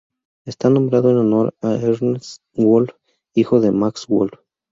[0.47, 2.89] Está nombrado en honor de Ernst Wolf,
[3.35, 4.31] hijo de Max Wolf.